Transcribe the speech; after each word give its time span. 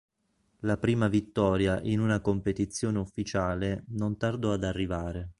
La 0.61 0.77
prima 0.77 1.07
vittoria 1.07 1.79
in 1.81 1.99
una 1.99 2.21
competizione 2.21 2.97
ufficiale 2.97 3.83
non 3.89 4.17
tardò 4.17 4.51
ad 4.53 4.63
arrivare. 4.63 5.29